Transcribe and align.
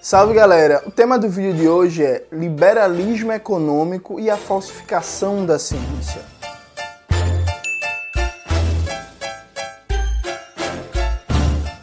Salve 0.00 0.32
galera! 0.32 0.84
O 0.86 0.92
tema 0.92 1.18
do 1.18 1.28
vídeo 1.28 1.52
de 1.54 1.68
hoje 1.68 2.04
é 2.04 2.24
liberalismo 2.30 3.32
econômico 3.32 4.20
e 4.20 4.30
a 4.30 4.36
falsificação 4.36 5.44
da 5.44 5.58
ciência. 5.58 6.22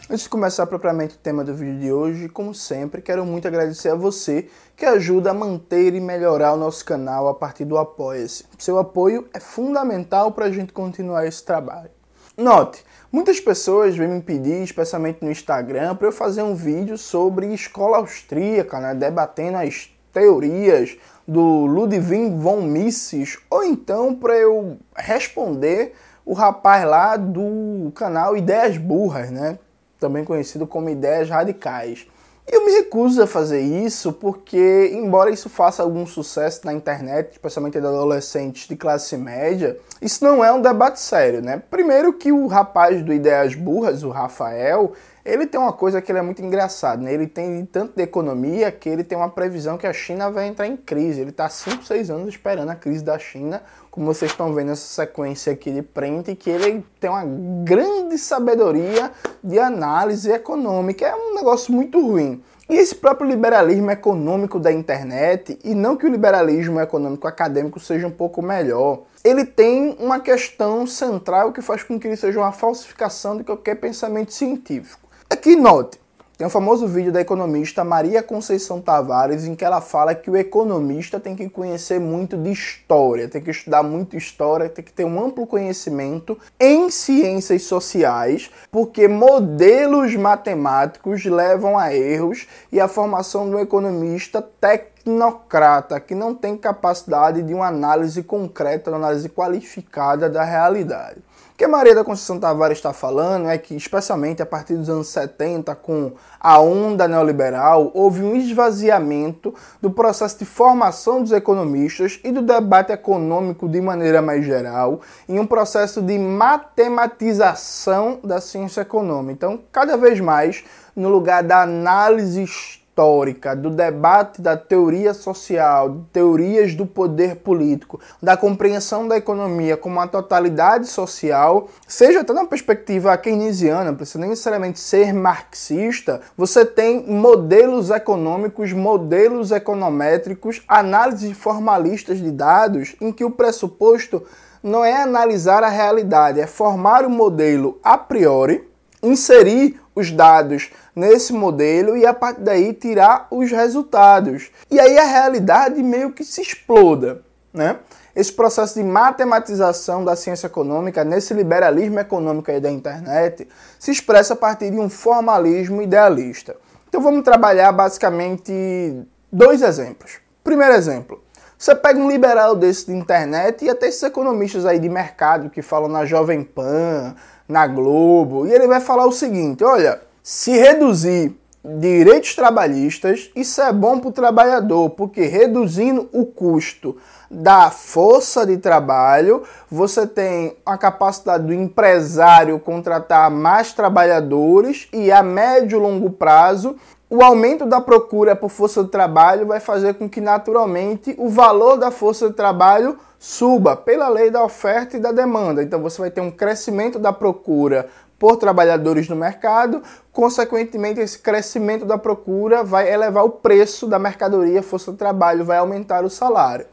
Antes 0.08 0.22
de 0.22 0.28
começar 0.30 0.66
propriamente 0.66 1.14
o 1.16 1.18
tema 1.18 1.44
do 1.44 1.54
vídeo 1.54 1.78
de 1.78 1.92
hoje, 1.92 2.26
como 2.26 2.54
sempre, 2.54 3.02
quero 3.02 3.26
muito 3.26 3.46
agradecer 3.46 3.90
a 3.90 3.94
você 3.94 4.48
que 4.74 4.86
ajuda 4.86 5.32
a 5.32 5.34
manter 5.34 5.94
e 5.94 6.00
melhorar 6.00 6.54
o 6.54 6.56
nosso 6.56 6.86
canal 6.86 7.28
a 7.28 7.34
partir 7.34 7.66
do 7.66 7.76
Apoia-se. 7.76 8.46
Seu 8.58 8.78
apoio 8.78 9.28
é 9.34 9.38
fundamental 9.38 10.32
para 10.32 10.46
a 10.46 10.50
gente 10.50 10.72
continuar 10.72 11.26
esse 11.26 11.44
trabalho. 11.44 11.95
Note, 12.36 12.84
muitas 13.10 13.40
pessoas 13.40 13.96
vêm 13.96 14.08
me 14.08 14.20
pedir, 14.20 14.62
especialmente 14.62 15.24
no 15.24 15.30
Instagram, 15.30 15.96
para 15.96 16.08
eu 16.08 16.12
fazer 16.12 16.42
um 16.42 16.54
vídeo 16.54 16.98
sobre 16.98 17.46
escola 17.54 17.96
austríaca, 17.96 18.78
né, 18.78 18.94
debatendo 18.94 19.56
as 19.56 19.90
teorias 20.12 20.98
do 21.26 21.64
Ludwig 21.64 22.36
von 22.36 22.60
Mises, 22.60 23.38
ou 23.48 23.64
então 23.64 24.14
para 24.14 24.34
eu 24.34 24.76
responder 24.94 25.94
o 26.26 26.34
rapaz 26.34 26.84
lá 26.84 27.16
do 27.16 27.90
canal 27.94 28.36
Ideias 28.36 28.76
Burras, 28.76 29.30
né? 29.30 29.58
também 29.98 30.24
conhecido 30.24 30.66
como 30.66 30.90
ideias 30.90 31.30
radicais. 31.30 32.06
Eu 32.48 32.64
me 32.64 32.70
recuso 32.70 33.20
a 33.20 33.26
fazer 33.26 33.60
isso 33.60 34.12
porque, 34.12 34.92
embora 34.94 35.30
isso 35.30 35.48
faça 35.48 35.82
algum 35.82 36.06
sucesso 36.06 36.60
na 36.64 36.72
internet, 36.72 37.32
especialmente 37.32 37.80
de 37.80 37.84
adolescentes 37.84 38.68
de 38.68 38.76
classe 38.76 39.16
média, 39.16 39.76
isso 40.00 40.22
não 40.22 40.44
é 40.44 40.52
um 40.52 40.62
debate 40.62 41.00
sério, 41.00 41.42
né? 41.42 41.60
Primeiro 41.68 42.12
que 42.12 42.30
o 42.30 42.46
rapaz 42.46 43.02
do 43.02 43.12
Ideias 43.12 43.56
Burras, 43.56 44.04
o 44.04 44.10
Rafael, 44.10 44.92
ele 45.26 45.46
tem 45.46 45.60
uma 45.60 45.72
coisa 45.72 46.00
que 46.00 46.10
ele 46.10 46.20
é 46.20 46.22
muito 46.22 46.40
engraçado, 46.40 47.02
né? 47.02 47.12
Ele 47.12 47.26
tem 47.26 47.64
tanto 47.66 47.94
de 47.96 48.02
economia 48.02 48.70
que 48.70 48.88
ele 48.88 49.02
tem 49.02 49.18
uma 49.18 49.28
previsão 49.28 49.76
que 49.76 49.86
a 49.86 49.92
China 49.92 50.30
vai 50.30 50.46
entrar 50.46 50.66
em 50.66 50.76
crise. 50.76 51.20
Ele 51.20 51.30
está 51.30 51.48
5, 51.48 51.84
6 51.84 52.10
anos 52.10 52.28
esperando 52.28 52.70
a 52.70 52.76
crise 52.76 53.02
da 53.02 53.18
China, 53.18 53.60
como 53.90 54.06
vocês 54.06 54.30
estão 54.30 54.54
vendo 54.54 54.70
essa 54.70 55.04
sequência 55.04 55.52
aqui 55.52 55.72
de 55.72 55.82
print, 55.82 56.34
que 56.36 56.48
ele 56.48 56.84
tem 57.00 57.10
uma 57.10 57.24
grande 57.64 58.16
sabedoria 58.18 59.10
de 59.42 59.58
análise 59.58 60.30
econômica. 60.30 61.06
É 61.06 61.14
um 61.14 61.34
negócio 61.34 61.74
muito 61.74 62.00
ruim. 62.00 62.40
E 62.68 62.74
esse 62.74 62.94
próprio 62.94 63.28
liberalismo 63.28 63.90
econômico 63.90 64.58
da 64.58 64.72
internet, 64.72 65.58
e 65.62 65.74
não 65.74 65.96
que 65.96 66.04
o 66.04 66.08
liberalismo 66.08 66.80
econômico 66.80 67.26
acadêmico 67.28 67.78
seja 67.78 68.08
um 68.08 68.10
pouco 68.10 68.42
melhor, 68.42 69.02
ele 69.24 69.44
tem 69.44 69.96
uma 70.00 70.18
questão 70.18 70.86
central 70.86 71.52
que 71.52 71.62
faz 71.62 71.82
com 71.82 71.98
que 71.98 72.06
ele 72.08 72.16
seja 72.16 72.38
uma 72.38 72.52
falsificação 72.52 73.36
de 73.36 73.44
qualquer 73.44 73.76
pensamento 73.76 74.32
científico. 74.32 75.06
Aqui 75.36 75.54
note, 75.54 76.00
tem 76.38 76.46
um 76.46 76.50
famoso 76.50 76.88
vídeo 76.88 77.12
da 77.12 77.20
economista 77.20 77.84
Maria 77.84 78.22
Conceição 78.22 78.80
Tavares 78.80 79.44
em 79.44 79.54
que 79.54 79.66
ela 79.66 79.82
fala 79.82 80.14
que 80.14 80.30
o 80.30 80.36
economista 80.36 81.20
tem 81.20 81.36
que 81.36 81.46
conhecer 81.50 82.00
muito 82.00 82.38
de 82.38 82.50
história, 82.50 83.28
tem 83.28 83.42
que 83.42 83.50
estudar 83.50 83.82
muito 83.82 84.16
história, 84.16 84.70
tem 84.70 84.82
que 84.82 84.94
ter 84.94 85.04
um 85.04 85.22
amplo 85.22 85.46
conhecimento 85.46 86.38
em 86.58 86.88
ciências 86.88 87.64
sociais, 87.64 88.50
porque 88.72 89.06
modelos 89.06 90.16
matemáticos 90.16 91.22
levam 91.26 91.78
a 91.78 91.94
erros 91.94 92.46
e 92.72 92.80
a 92.80 92.88
formação 92.88 93.50
do 93.50 93.58
economista 93.58 94.40
tecnocrata 94.40 96.00
que 96.00 96.14
não 96.14 96.34
tem 96.34 96.56
capacidade 96.56 97.42
de 97.42 97.52
uma 97.52 97.66
análise 97.66 98.22
concreta, 98.22 98.90
uma 98.90 98.96
análise 98.96 99.28
qualificada 99.28 100.30
da 100.30 100.42
realidade. 100.42 101.20
O 101.56 101.58
que 101.58 101.66
Maria 101.66 101.94
da 101.94 102.04
Conceição 102.04 102.38
Tavares 102.38 102.76
está 102.76 102.92
falando 102.92 103.48
é 103.48 103.56
que, 103.56 103.74
especialmente 103.74 104.42
a 104.42 104.46
partir 104.46 104.74
dos 104.74 104.90
anos 104.90 105.08
70, 105.08 105.74
com 105.76 106.12
a 106.38 106.60
onda 106.60 107.08
neoliberal, 107.08 107.90
houve 107.94 108.22
um 108.22 108.36
esvaziamento 108.36 109.54
do 109.80 109.90
processo 109.90 110.38
de 110.38 110.44
formação 110.44 111.22
dos 111.22 111.32
economistas 111.32 112.20
e 112.22 112.30
do 112.30 112.42
debate 112.42 112.92
econômico 112.92 113.66
de 113.70 113.80
maneira 113.80 114.20
mais 114.20 114.44
geral, 114.44 115.00
em 115.26 115.38
um 115.38 115.46
processo 115.46 116.02
de 116.02 116.18
matematização 116.18 118.20
da 118.22 118.38
ciência 118.38 118.82
econômica. 118.82 119.32
Então, 119.32 119.58
cada 119.72 119.96
vez 119.96 120.20
mais, 120.20 120.62
no 120.94 121.08
lugar 121.08 121.42
da 121.42 121.62
análise 121.62 122.84
histórica, 122.96 123.54
do 123.54 123.68
debate 123.68 124.40
da 124.40 124.56
teoria 124.56 125.12
social, 125.12 126.06
teorias 126.10 126.74
do 126.74 126.86
poder 126.86 127.36
político, 127.36 128.00
da 128.22 128.38
compreensão 128.38 129.06
da 129.06 129.18
economia 129.18 129.76
como 129.76 129.96
uma 129.96 130.08
totalidade 130.08 130.86
social, 130.86 131.68
seja 131.86 132.20
até 132.20 132.32
na 132.32 132.46
perspectiva 132.46 133.14
keynesiana, 133.18 133.90
não 133.90 133.96
precisa 133.96 134.18
nem 134.18 134.30
necessariamente 134.30 134.80
ser 134.80 135.12
marxista, 135.12 136.22
você 136.38 136.64
tem 136.64 137.06
modelos 137.06 137.90
econômicos, 137.90 138.72
modelos 138.72 139.52
econométricos, 139.52 140.62
análises 140.66 141.36
formalistas 141.36 142.18
de 142.18 142.30
dados 142.30 142.96
em 142.98 143.12
que 143.12 143.24
o 143.24 143.30
pressuposto 143.30 144.22
não 144.62 144.82
é 144.82 145.02
analisar 145.02 145.62
a 145.62 145.68
realidade, 145.68 146.40
é 146.40 146.46
formar 146.46 147.04
um 147.04 147.10
modelo 147.10 147.78
a 147.84 147.98
priori, 147.98 148.66
inserir 149.02 149.80
os 149.94 150.10
dados 150.10 150.70
nesse 150.94 151.32
modelo 151.32 151.96
e 151.96 152.06
a 152.06 152.12
partir 152.12 152.40
daí 152.40 152.72
tirar 152.72 153.26
os 153.30 153.50
resultados. 153.50 154.50
E 154.70 154.78
aí 154.78 154.98
a 154.98 155.04
realidade 155.04 155.82
meio 155.82 156.12
que 156.12 156.24
se 156.24 156.40
exploda, 156.40 157.22
né? 157.52 157.78
Esse 158.14 158.32
processo 158.32 158.74
de 158.74 158.82
matematização 158.82 160.02
da 160.02 160.16
ciência 160.16 160.46
econômica, 160.46 161.04
nesse 161.04 161.34
liberalismo 161.34 161.98
econômico 162.00 162.50
aí 162.50 162.58
da 162.58 162.70
internet, 162.70 163.46
se 163.78 163.90
expressa 163.90 164.32
a 164.32 164.36
partir 164.36 164.70
de 164.70 164.78
um 164.78 164.88
formalismo 164.88 165.82
idealista. 165.82 166.56
Então 166.88 167.02
vamos 167.02 167.22
trabalhar 167.22 167.72
basicamente 167.72 169.02
dois 169.30 169.60
exemplos. 169.60 170.18
Primeiro 170.42 170.72
exemplo, 170.72 171.22
você 171.58 171.74
pega 171.74 171.98
um 171.98 172.10
liberal 172.10 172.54
desse 172.54 172.86
de 172.86 172.92
internet 172.92 173.64
e 173.64 173.70
até 173.70 173.88
esses 173.88 174.02
economistas 174.02 174.66
aí 174.66 174.78
de 174.78 174.88
mercado 174.88 175.48
que 175.48 175.62
falam 175.62 175.88
na 175.88 176.04
Jovem 176.04 176.42
Pan, 176.42 177.14
na 177.48 177.66
Globo, 177.66 178.46
e 178.46 178.52
ele 178.52 178.66
vai 178.66 178.80
falar 178.80 179.06
o 179.06 179.12
seguinte: 179.12 179.64
olha, 179.64 180.00
se 180.22 180.50
reduzir 180.50 181.34
direitos 181.64 182.34
trabalhistas, 182.34 183.30
isso 183.34 183.60
é 183.60 183.72
bom 183.72 183.98
para 183.98 184.08
o 184.08 184.12
trabalhador, 184.12 184.90
porque 184.90 185.22
reduzindo 185.22 186.08
o 186.12 186.24
custo 186.24 186.96
da 187.28 187.70
força 187.70 188.46
de 188.46 188.56
trabalho, 188.58 189.42
você 189.68 190.06
tem 190.06 190.56
a 190.64 190.78
capacidade 190.78 191.44
do 191.44 191.52
empresário 191.52 192.58
contratar 192.60 193.30
mais 193.30 193.72
trabalhadores 193.72 194.88
e 194.92 195.10
a 195.10 195.22
médio 195.22 195.78
e 195.78 195.82
longo 195.82 196.10
prazo 196.10 196.76
o 197.08 197.22
aumento 197.22 197.64
da 197.64 197.80
procura 197.80 198.34
por 198.34 198.50
força 198.50 198.82
de 198.82 198.90
trabalho 198.90 199.46
vai 199.46 199.60
fazer 199.60 199.94
com 199.94 200.08
que 200.08 200.20
naturalmente 200.20 201.14
o 201.18 201.28
valor 201.28 201.76
da 201.76 201.90
força 201.90 202.28
de 202.28 202.34
trabalho 202.34 202.98
suba 203.18 203.76
pela 203.76 204.08
lei 204.08 204.30
da 204.30 204.42
oferta 204.42 204.96
e 204.96 205.00
da 205.00 205.12
demanda. 205.12 205.62
Então 205.62 205.80
você 205.80 206.00
vai 206.00 206.10
ter 206.10 206.20
um 206.20 206.30
crescimento 206.30 206.98
da 206.98 207.12
procura 207.12 207.88
por 208.18 208.36
trabalhadores 208.36 209.08
no 209.08 209.14
mercado, 209.14 209.82
consequentemente 210.10 211.00
esse 211.00 211.18
crescimento 211.18 211.84
da 211.84 211.98
procura 211.98 212.64
vai 212.64 212.92
elevar 212.92 213.24
o 213.24 213.30
preço 213.30 213.86
da 213.86 213.98
mercadoria, 213.98 214.62
força 214.62 214.90
de 214.90 214.98
trabalho, 214.98 215.44
vai 215.44 215.58
aumentar 215.58 216.04
o 216.04 216.10
salário. 216.10 216.66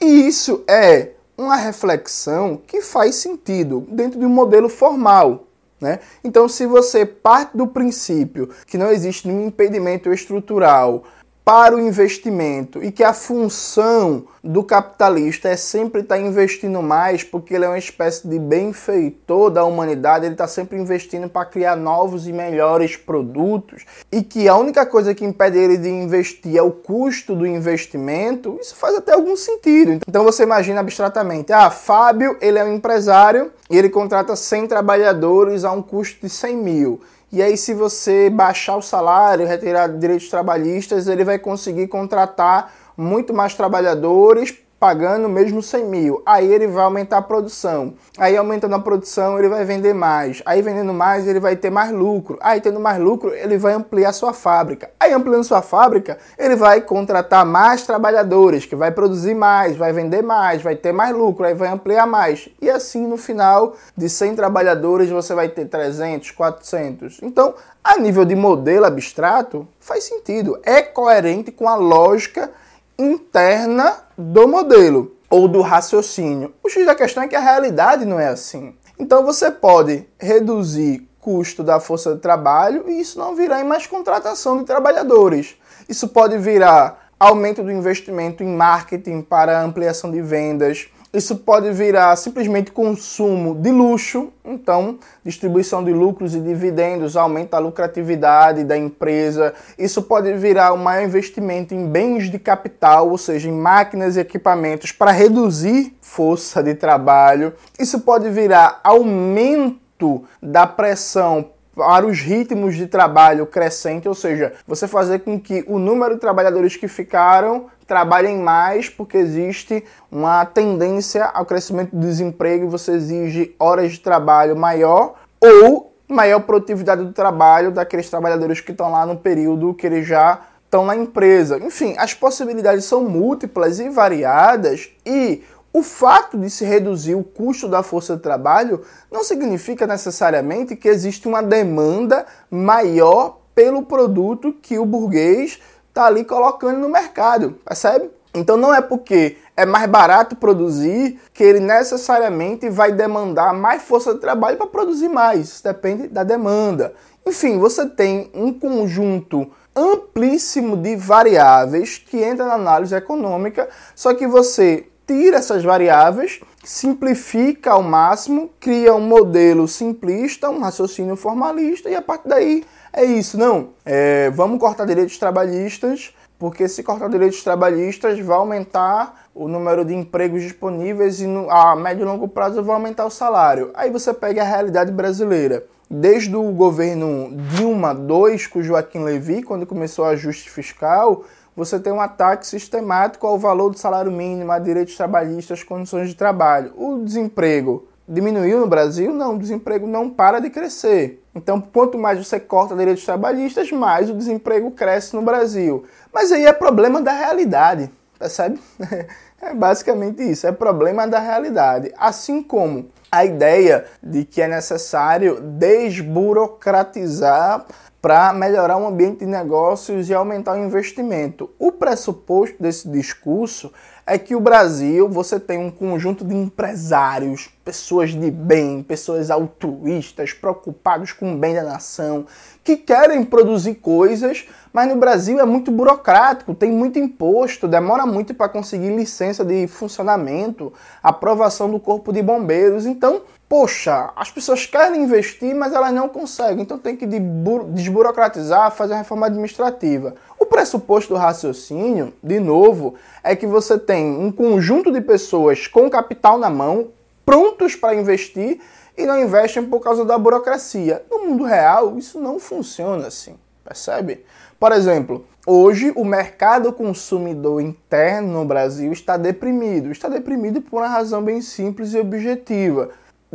E 0.00 0.26
isso 0.26 0.64
é 0.66 1.10
uma 1.36 1.56
reflexão 1.56 2.60
que 2.66 2.80
faz 2.80 3.16
sentido 3.16 3.86
dentro 3.90 4.18
de 4.18 4.24
um 4.24 4.30
modelo 4.30 4.68
formal. 4.68 5.45
Né? 5.80 6.00
Então, 6.24 6.48
se 6.48 6.66
você 6.66 7.04
parte 7.04 7.56
do 7.56 7.66
princípio 7.66 8.48
que 8.66 8.78
não 8.78 8.90
existe 8.90 9.28
nenhum 9.28 9.46
impedimento 9.46 10.10
estrutural 10.10 11.04
para 11.46 11.76
o 11.76 11.80
investimento 11.80 12.82
e 12.82 12.90
que 12.90 13.04
a 13.04 13.12
função 13.12 14.24
do 14.42 14.64
capitalista 14.64 15.48
é 15.48 15.56
sempre 15.56 16.00
estar 16.00 16.16
tá 16.16 16.20
investindo 16.20 16.82
mais 16.82 17.22
porque 17.22 17.54
ele 17.54 17.64
é 17.64 17.68
uma 17.68 17.78
espécie 17.78 18.26
de 18.26 18.36
benfeitor 18.36 19.48
da 19.48 19.64
humanidade, 19.64 20.24
ele 20.24 20.34
está 20.34 20.48
sempre 20.48 20.76
investindo 20.76 21.28
para 21.28 21.46
criar 21.46 21.76
novos 21.76 22.26
e 22.26 22.32
melhores 22.32 22.96
produtos 22.96 23.84
e 24.10 24.24
que 24.24 24.48
a 24.48 24.56
única 24.56 24.84
coisa 24.84 25.14
que 25.14 25.24
impede 25.24 25.56
ele 25.56 25.76
de 25.76 25.88
investir 25.88 26.56
é 26.56 26.62
o 26.62 26.72
custo 26.72 27.32
do 27.36 27.46
investimento, 27.46 28.58
isso 28.60 28.74
faz 28.74 28.96
até 28.96 29.12
algum 29.12 29.36
sentido. 29.36 30.00
Então 30.08 30.24
você 30.24 30.42
imagina 30.42 30.80
abstratamente, 30.80 31.52
ah, 31.52 31.70
Fábio, 31.70 32.36
ele 32.40 32.58
é 32.58 32.64
um 32.64 32.74
empresário 32.74 33.52
e 33.70 33.78
ele 33.78 33.88
contrata 33.88 34.34
100 34.34 34.66
trabalhadores 34.66 35.64
a 35.64 35.70
um 35.70 35.80
custo 35.80 36.26
de 36.26 36.28
100 36.28 36.56
mil. 36.56 37.00
E 37.36 37.42
aí, 37.42 37.54
se 37.54 37.74
você 37.74 38.30
baixar 38.30 38.78
o 38.78 38.80
salário, 38.80 39.46
retirar 39.46 39.88
direitos 39.88 40.30
trabalhistas, 40.30 41.06
ele 41.06 41.22
vai 41.22 41.38
conseguir 41.38 41.86
contratar 41.86 42.72
muito 42.96 43.34
mais 43.34 43.54
trabalhadores 43.54 44.54
pagando 44.78 45.28
mesmo 45.28 45.62
100 45.62 45.84
mil. 45.86 46.22
Aí 46.26 46.52
ele 46.52 46.66
vai 46.66 46.84
aumentar 46.84 47.18
a 47.18 47.22
produção. 47.22 47.94
Aí 48.18 48.36
aumentando 48.36 48.74
a 48.74 48.78
produção, 48.78 49.38
ele 49.38 49.48
vai 49.48 49.64
vender 49.64 49.94
mais. 49.94 50.42
Aí 50.44 50.60
vendendo 50.60 50.92
mais, 50.92 51.26
ele 51.26 51.40
vai 51.40 51.56
ter 51.56 51.70
mais 51.70 51.90
lucro. 51.90 52.38
Aí 52.40 52.60
tendo 52.60 52.78
mais 52.78 52.98
lucro, 52.98 53.32
ele 53.34 53.56
vai 53.56 53.72
ampliar 53.72 54.12
sua 54.12 54.32
fábrica. 54.32 54.90
Aí 55.00 55.12
ampliando 55.12 55.44
sua 55.44 55.62
fábrica, 55.62 56.18
ele 56.38 56.56
vai 56.56 56.80
contratar 56.80 57.44
mais 57.46 57.86
trabalhadores, 57.86 58.66
que 58.66 58.76
vai 58.76 58.90
produzir 58.90 59.34
mais, 59.34 59.76
vai 59.76 59.92
vender 59.92 60.22
mais, 60.22 60.62
vai 60.62 60.76
ter 60.76 60.92
mais 60.92 61.14
lucro, 61.14 61.46
aí 61.46 61.54
vai 61.54 61.68
ampliar 61.68 62.06
mais. 62.06 62.48
E 62.60 62.68
assim, 62.70 63.06
no 63.06 63.16
final 63.16 63.74
de 63.96 64.08
100 64.08 64.36
trabalhadores, 64.36 65.08
você 65.08 65.34
vai 65.34 65.48
ter 65.48 65.66
300, 65.66 66.30
400. 66.32 67.20
Então, 67.22 67.54
a 67.82 67.96
nível 67.98 68.24
de 68.24 68.34
modelo 68.34 68.84
abstrato, 68.84 69.66
faz 69.80 70.04
sentido. 70.04 70.58
É 70.64 70.82
coerente 70.82 71.50
com 71.50 71.68
a 71.68 71.76
lógica 71.76 72.50
interna 72.98 74.04
do 74.16 74.48
modelo 74.48 75.16
ou 75.28 75.48
do 75.48 75.60
raciocínio. 75.60 76.54
O 76.62 76.68
X 76.68 76.86
da 76.86 76.94
questão 76.94 77.22
é 77.22 77.28
que 77.28 77.36
a 77.36 77.40
realidade 77.40 78.04
não 78.04 78.18
é 78.18 78.28
assim. 78.28 78.74
Então 78.98 79.24
você 79.24 79.50
pode 79.50 80.06
reduzir 80.18 81.06
custo 81.20 81.62
da 81.62 81.80
força 81.80 82.14
de 82.14 82.20
trabalho 82.20 82.84
e 82.88 83.00
isso 83.00 83.18
não 83.18 83.34
virar 83.34 83.60
em 83.60 83.64
mais 83.64 83.86
contratação 83.86 84.58
de 84.58 84.64
trabalhadores. 84.64 85.56
Isso 85.88 86.08
pode 86.08 86.38
virar 86.38 87.10
aumento 87.18 87.62
do 87.62 87.72
investimento 87.72 88.42
em 88.42 88.56
marketing 88.56 89.22
para 89.22 89.62
ampliação 89.62 90.10
de 90.10 90.22
vendas, 90.22 90.88
isso 91.16 91.36
pode 91.36 91.70
virar 91.72 92.14
simplesmente 92.16 92.70
consumo 92.70 93.54
de 93.54 93.70
luxo, 93.70 94.30
então 94.44 94.98
distribuição 95.24 95.82
de 95.82 95.90
lucros 95.90 96.34
e 96.34 96.40
dividendos 96.40 97.16
aumenta 97.16 97.56
a 97.56 97.60
lucratividade 97.60 98.64
da 98.64 98.76
empresa. 98.76 99.54
Isso 99.78 100.02
pode 100.02 100.32
virar 100.34 100.74
um 100.74 100.76
maior 100.76 101.04
investimento 101.04 101.74
em 101.74 101.88
bens 101.88 102.30
de 102.30 102.38
capital, 102.38 103.08
ou 103.08 103.16
seja, 103.16 103.48
em 103.48 103.52
máquinas 103.52 104.16
e 104.16 104.20
equipamentos 104.20 104.92
para 104.92 105.10
reduzir 105.10 105.96
força 106.02 106.62
de 106.62 106.74
trabalho. 106.74 107.54
Isso 107.78 108.00
pode 108.00 108.28
virar 108.28 108.80
aumento 108.84 110.24
da 110.42 110.66
pressão 110.66 111.55
para 111.76 112.06
os 112.06 112.20
ritmos 112.20 112.74
de 112.74 112.86
trabalho 112.86 113.44
crescente, 113.46 114.08
ou 114.08 114.14
seja, 114.14 114.54
você 114.66 114.88
fazer 114.88 115.18
com 115.18 115.38
que 115.38 115.62
o 115.68 115.78
número 115.78 116.14
de 116.14 116.20
trabalhadores 116.20 116.74
que 116.74 116.88
ficaram 116.88 117.66
trabalhem 117.86 118.38
mais, 118.38 118.88
porque 118.88 119.18
existe 119.18 119.84
uma 120.10 120.46
tendência 120.46 121.26
ao 121.26 121.44
crescimento 121.44 121.94
do 121.94 122.00
desemprego 122.00 122.64
e 122.64 122.68
você 122.68 122.92
exige 122.92 123.54
horas 123.60 123.92
de 123.92 124.00
trabalho 124.00 124.56
maior 124.56 125.16
ou 125.38 125.94
maior 126.08 126.40
produtividade 126.40 127.04
do 127.04 127.12
trabalho 127.12 127.70
daqueles 127.70 128.08
trabalhadores 128.08 128.60
que 128.60 128.72
estão 128.72 128.90
lá 128.90 129.04
no 129.04 129.18
período 129.18 129.74
que 129.74 129.86
eles 129.86 130.06
já 130.06 130.40
estão 130.64 130.84
na 130.84 130.96
empresa. 130.96 131.58
Enfim, 131.58 131.94
as 131.98 132.14
possibilidades 132.14 132.86
são 132.86 133.04
múltiplas 133.04 133.78
e 133.80 133.90
variadas 133.90 134.90
e 135.04 135.42
o 135.72 135.82
fato 135.82 136.38
de 136.38 136.48
se 136.48 136.64
reduzir 136.64 137.14
o 137.14 137.22
custo 137.22 137.68
da 137.68 137.82
força 137.82 138.16
de 138.16 138.22
trabalho 138.22 138.82
não 139.10 139.22
significa 139.22 139.86
necessariamente 139.86 140.74
que 140.74 140.88
existe 140.88 141.28
uma 141.28 141.42
demanda 141.42 142.24
maior 142.50 143.38
pelo 143.54 143.82
produto 143.82 144.52
que 144.52 144.78
o 144.78 144.86
burguês 144.86 145.60
está 145.88 146.06
ali 146.06 146.24
colocando 146.24 146.78
no 146.78 146.88
mercado, 146.88 147.58
percebe? 147.64 148.10
Então 148.34 148.56
não 148.56 148.74
é 148.74 148.82
porque 148.82 149.38
é 149.56 149.64
mais 149.64 149.88
barato 149.88 150.36
produzir 150.36 151.18
que 151.32 151.42
ele 151.42 151.60
necessariamente 151.60 152.68
vai 152.68 152.92
demandar 152.92 153.54
mais 153.54 153.82
força 153.82 154.12
de 154.12 154.20
trabalho 154.20 154.58
para 154.58 154.66
produzir 154.66 155.08
mais. 155.08 155.48
Isso 155.48 155.64
depende 155.64 156.08
da 156.08 156.22
demanda. 156.22 156.92
Enfim, 157.26 157.58
você 157.58 157.86
tem 157.86 158.30
um 158.34 158.52
conjunto 158.52 159.50
amplíssimo 159.74 160.76
de 160.76 160.96
variáveis 160.96 161.98
que 161.98 162.22
entra 162.22 162.46
na 162.46 162.54
análise 162.54 162.94
econômica, 162.94 163.68
só 163.94 164.14
que 164.14 164.26
você 164.26 164.86
tira 165.06 165.36
essas 165.36 165.62
variáveis, 165.62 166.40
simplifica 166.64 167.72
ao 167.72 167.82
máximo, 167.82 168.50
cria 168.58 168.94
um 168.94 169.00
modelo 169.00 169.68
simplista, 169.68 170.50
um 170.50 170.60
raciocínio 170.60 171.14
formalista 171.16 171.88
e 171.88 171.94
a 171.94 172.02
partir 172.02 172.28
daí 172.28 172.64
é 172.92 173.04
isso. 173.04 173.38
Não, 173.38 173.70
é, 173.84 174.30
vamos 174.30 174.58
cortar 174.58 174.84
direitos 174.84 175.16
trabalhistas, 175.16 176.12
porque 176.38 176.68
se 176.68 176.82
cortar 176.82 177.08
direitos 177.08 177.42
trabalhistas 177.42 178.18
vai 178.18 178.36
aumentar 178.36 179.28
o 179.34 179.46
número 179.46 179.84
de 179.84 179.94
empregos 179.94 180.42
disponíveis 180.42 181.20
e 181.20 181.26
no, 181.26 181.50
a 181.50 181.76
médio 181.76 182.02
e 182.02 182.06
longo 182.06 182.26
prazo 182.26 182.62
vai 182.62 182.74
aumentar 182.74 183.04
o 183.04 183.10
salário. 183.10 183.70
Aí 183.74 183.90
você 183.90 184.12
pega 184.12 184.42
a 184.42 184.46
realidade 184.46 184.90
brasileira. 184.90 185.64
Desde 185.88 186.34
o 186.34 186.50
governo 186.50 187.30
Dilma 187.54 187.92
II, 187.92 188.48
com 188.48 188.60
Joaquim 188.60 189.04
Levy, 189.04 189.44
quando 189.44 189.64
começou 189.64 190.04
o 190.04 190.08
ajuste 190.08 190.50
fiscal, 190.50 191.22
você 191.56 191.80
tem 191.80 191.90
um 191.90 192.00
ataque 192.02 192.46
sistemático 192.46 193.26
ao 193.26 193.38
valor 193.38 193.70
do 193.70 193.78
salário 193.78 194.12
mínimo, 194.12 194.52
a 194.52 194.58
direitos 194.58 194.94
trabalhistas, 194.94 195.62
condições 195.62 196.10
de 196.10 196.14
trabalho. 196.14 196.74
O 196.76 197.02
desemprego 197.02 197.88
diminuiu 198.06 198.60
no 198.60 198.66
Brasil? 198.66 199.12
Não, 199.12 199.34
o 199.34 199.38
desemprego 199.38 199.86
não 199.86 200.10
para 200.10 200.38
de 200.38 200.50
crescer. 200.50 201.24
Então, 201.34 201.60
quanto 201.60 201.96
mais 201.96 202.24
você 202.24 202.38
corta 202.38 202.76
direitos 202.76 203.04
trabalhistas, 203.04 203.72
mais 203.72 204.10
o 204.10 204.14
desemprego 204.14 204.70
cresce 204.70 205.16
no 205.16 205.22
Brasil. 205.22 205.84
Mas 206.12 206.30
aí 206.30 206.44
é 206.44 206.52
problema 206.52 207.00
da 207.00 207.12
realidade, 207.12 207.90
percebe? 208.18 208.60
É 209.38 209.52
basicamente 209.52 210.22
isso, 210.22 210.46
é 210.46 210.52
problema 210.52 211.06
da 211.06 211.18
realidade. 211.18 211.92
Assim 211.98 212.42
como 212.42 212.88
a 213.12 213.22
ideia 213.22 213.84
de 214.02 214.24
que 214.24 214.40
é 214.40 214.48
necessário 214.48 215.42
desburocratizar 215.42 217.66
para 218.00 218.32
melhorar 218.32 218.78
o 218.78 218.86
ambiente 218.86 219.18
de 219.18 219.26
negócios 219.26 220.08
e 220.08 220.14
aumentar 220.14 220.54
o 220.54 220.64
investimento. 220.64 221.50
O 221.58 221.70
pressuposto 221.70 222.62
desse 222.62 222.88
discurso 222.88 223.70
é 224.06 224.16
que 224.16 224.36
o 224.36 224.40
Brasil 224.40 225.08
você 225.08 225.40
tem 225.40 225.58
um 225.58 225.70
conjunto 225.70 226.24
de 226.24 226.32
empresários, 226.32 227.50
pessoas 227.64 228.10
de 228.10 228.30
bem, 228.30 228.80
pessoas 228.80 229.32
altruístas, 229.32 230.32
preocupados 230.32 231.12
com 231.12 231.34
o 231.34 231.36
bem 231.36 231.54
da 231.54 231.64
nação, 231.64 232.24
que 232.62 232.76
querem 232.76 233.24
produzir 233.24 233.74
coisas, 233.74 234.46
mas 234.72 234.88
no 234.88 234.96
Brasil 234.96 235.40
é 235.40 235.44
muito 235.44 235.72
burocrático, 235.72 236.54
tem 236.54 236.70
muito 236.70 237.00
imposto, 237.00 237.66
demora 237.66 238.06
muito 238.06 238.32
para 238.32 238.48
conseguir 238.48 238.94
licença 238.94 239.44
de 239.44 239.66
funcionamento, 239.66 240.72
aprovação 241.02 241.68
do 241.68 241.80
corpo 241.80 242.12
de 242.12 242.22
bombeiros. 242.22 242.86
Então, 242.86 243.22
poxa, 243.48 244.12
as 244.14 244.30
pessoas 244.30 244.66
querem 244.66 245.02
investir, 245.02 245.54
mas 245.54 245.72
elas 245.72 245.92
não 245.92 246.08
conseguem, 246.08 246.62
então 246.62 246.78
tem 246.78 246.96
que 246.96 247.06
desburocratizar, 247.06 248.70
fazer 248.70 248.92
uma 248.92 248.98
reforma 248.98 249.26
administrativa. 249.26 250.14
O 250.46 250.48
pressuposto 250.48 251.12
do 251.12 251.18
raciocínio, 251.18 252.14
de 252.22 252.38
novo, 252.38 252.94
é 253.24 253.34
que 253.34 253.48
você 253.48 253.76
tem 253.76 254.06
um 254.16 254.30
conjunto 254.30 254.92
de 254.92 255.00
pessoas 255.00 255.66
com 255.66 255.90
capital 255.90 256.38
na 256.38 256.48
mão, 256.48 256.90
prontos 257.24 257.74
para 257.74 257.96
investir 257.96 258.60
e 258.96 259.04
não 259.04 259.20
investem 259.20 259.66
por 259.66 259.80
causa 259.80 260.04
da 260.04 260.16
burocracia. 260.16 261.02
No 261.10 261.26
mundo 261.26 261.42
real, 261.42 261.98
isso 261.98 262.20
não 262.20 262.38
funciona 262.38 263.08
assim, 263.08 263.34
percebe? 263.64 264.24
Por 264.58 264.70
exemplo, 264.70 265.26
hoje 265.44 265.92
o 265.96 266.04
mercado 266.04 266.72
consumidor 266.72 267.60
interno 267.60 268.34
no 268.34 268.44
Brasil 268.44 268.92
está 268.92 269.16
deprimido. 269.16 269.90
Está 269.90 270.08
deprimido 270.08 270.62
por 270.62 270.76
uma 270.80 270.88
razão 270.88 271.24
bem 271.24 271.42
simples 271.42 271.92
e 271.92 271.98
objetiva 271.98 272.90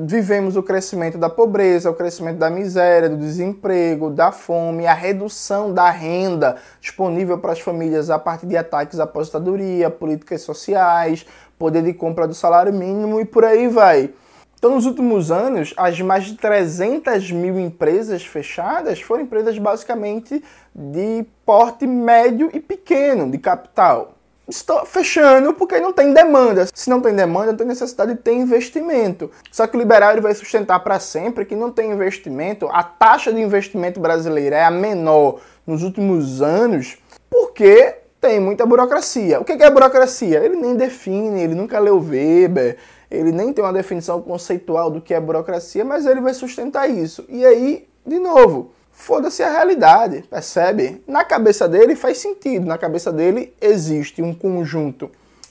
vivemos 0.05 0.55
o 0.55 0.63
crescimento 0.63 1.17
da 1.17 1.29
pobreza, 1.29 1.89
o 1.89 1.93
crescimento 1.93 2.37
da 2.37 2.49
miséria, 2.49 3.09
do 3.09 3.17
desemprego, 3.17 4.09
da 4.09 4.31
fome, 4.31 4.87
a 4.87 4.93
redução 4.93 5.73
da 5.73 5.89
renda 5.89 6.57
disponível 6.79 7.37
para 7.37 7.51
as 7.51 7.59
famílias 7.59 8.09
a 8.09 8.17
partir 8.17 8.47
de 8.47 8.57
ataques 8.57 8.99
à 8.99 9.03
aposentadoria, 9.03 9.89
políticas 9.89 10.41
sociais, 10.41 11.25
poder 11.57 11.83
de 11.83 11.93
compra 11.93 12.27
do 12.27 12.33
salário 12.33 12.73
mínimo 12.73 13.19
e 13.19 13.25
por 13.25 13.45
aí 13.45 13.67
vai. 13.67 14.11
Então, 14.57 14.75
nos 14.75 14.85
últimos 14.85 15.31
anos, 15.31 15.73
as 15.75 15.99
mais 16.01 16.25
de 16.25 16.35
300 16.35 17.31
mil 17.31 17.59
empresas 17.59 18.23
fechadas 18.23 19.01
foram 19.01 19.23
empresas 19.23 19.57
basicamente 19.57 20.43
de 20.73 21.25
porte 21.45 21.87
médio 21.87 22.49
e 22.53 22.59
pequeno 22.59 23.29
de 23.29 23.39
capital 23.39 24.20
estou 24.51 24.85
fechando 24.85 25.53
porque 25.53 25.79
não 25.79 25.91
tem 25.91 26.13
demanda. 26.13 26.67
Se 26.73 26.89
não 26.89 27.01
tem 27.01 27.15
demanda, 27.15 27.47
não 27.47 27.57
tem 27.57 27.67
necessidade 27.67 28.13
de 28.13 28.19
ter 28.19 28.33
investimento. 28.33 29.31
Só 29.51 29.65
que 29.65 29.75
o 29.75 29.79
liberal 29.79 30.11
ele 30.11 30.21
vai 30.21 30.35
sustentar 30.35 30.79
para 30.79 30.99
sempre 30.99 31.45
que 31.45 31.55
não 31.55 31.71
tem 31.71 31.91
investimento. 31.91 32.67
A 32.71 32.83
taxa 32.83 33.33
de 33.33 33.41
investimento 33.41 33.99
brasileira 33.99 34.57
é 34.57 34.63
a 34.63 34.71
menor 34.71 35.39
nos 35.65 35.83
últimos 35.83 36.41
anos 36.41 36.97
porque 37.29 37.95
tem 38.19 38.39
muita 38.39 38.65
burocracia. 38.65 39.39
O 39.39 39.45
que 39.45 39.53
é 39.53 39.69
burocracia? 39.69 40.39
Ele 40.39 40.55
nem 40.55 40.75
define, 40.75 41.41
ele 41.41 41.55
nunca 41.55 41.79
leu 41.79 41.99
Weber, 41.99 42.77
ele 43.09 43.31
nem 43.31 43.51
tem 43.51 43.63
uma 43.63 43.73
definição 43.73 44.21
conceitual 44.21 44.91
do 44.91 45.01
que 45.01 45.13
é 45.13 45.19
burocracia, 45.19 45.83
mas 45.83 46.05
ele 46.05 46.21
vai 46.21 46.33
sustentar 46.33 46.89
isso. 46.89 47.25
E 47.27 47.45
aí, 47.45 47.87
de 48.05 48.19
novo, 48.19 48.71
foda-se 48.91 49.41
a 49.41 49.49
realidade, 49.49 50.23
percebe? 50.29 51.03
Na 51.07 51.23
cabeça 51.23 51.67
dele 51.67 51.95
faz 51.95 52.17
sentido, 52.19 52.65
na 52.65 52.77
cabeça 52.77 53.11
dele 53.11 53.53
existe 53.59 54.21
um 54.21 54.33
conjunto 54.33 55.09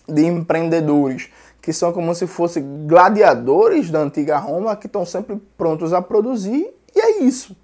de 0.09 0.25
empreendedores 0.27 1.31
que 1.61 1.73
são 1.73 1.93
como 1.93 2.15
se 2.15 2.27
fossem 2.27 2.87
gladiadores 2.87 3.91
da 3.91 4.01
antiga 4.01 4.39
Roma 4.39 4.77
que 4.77 4.87
estão 4.87 5.05
sempre 5.05 5.41
prontos 5.59 5.93
a 5.93 6.01
produzir, 6.01 6.69
e 6.95 7.01
é 7.01 7.23
isso. 7.23 7.57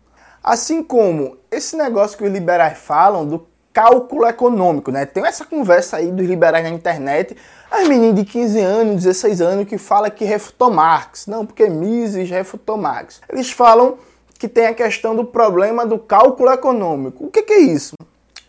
Assim 0.43 0.83
como 0.83 1.39
esse 1.51 1.77
negócio 1.77 2.17
que 2.17 2.25
os 2.25 2.31
liberais 2.31 2.79
falam 2.79 3.27
do 3.27 3.47
cálculo 3.73 4.27
econômico, 4.27 4.91
né? 4.91 5.05
Tem 5.05 5.27
essa 5.27 5.45
conversa 5.45 5.99
aí 5.99 6.11
dos 6.11 6.27
liberais 6.27 6.65
na 6.65 6.71
internet, 6.71 7.37
as 7.71 7.87
meninas 7.89 8.15
de 8.15 8.25
15 8.25 8.61
anos, 8.61 9.03
16 9.03 9.41
anos 9.41 9.69
que 9.69 9.77
fala 9.77 10.09
que 10.09 10.25
refutou 10.25 10.71
Marx. 10.71 11.27
Não, 11.27 11.45
porque 11.45 11.69
Mises 11.69 12.31
refutou 12.31 12.77
Marx. 12.77 13.21
Eles 13.29 13.51
falam 13.51 13.99
que 14.37 14.49
tem 14.49 14.67
a 14.67 14.75
questão 14.75 15.15
do 15.15 15.25
problema 15.25 15.87
do 15.87 15.99
cálculo 15.99 16.51
econômico. 16.51 17.27
O 17.27 17.31
que, 17.31 17.43
que 17.43 17.53
é 17.53 17.61
isso? 17.61 17.95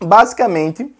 Basicamente, 0.00 0.94